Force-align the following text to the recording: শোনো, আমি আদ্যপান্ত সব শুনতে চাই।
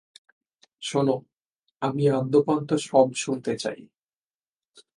শোনো, 0.81 1.15
আমি 1.81 2.03
আদ্যপান্ত 2.09 2.69
সব 2.83 3.07
শুনতে 3.15 3.53
চাই। 3.57 3.79